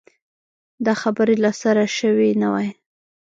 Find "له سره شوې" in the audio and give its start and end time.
1.43-2.29